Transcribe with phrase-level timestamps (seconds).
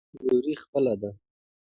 [0.23, 1.11] وروري خپله ده.